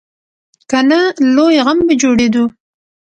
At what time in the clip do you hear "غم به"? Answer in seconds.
1.65-1.93